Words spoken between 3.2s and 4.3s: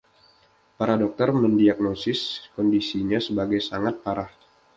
sebagai “sangat parah”.